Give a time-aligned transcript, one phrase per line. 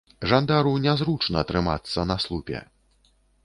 [0.29, 2.67] Жандару нязручна трымацца на слупе.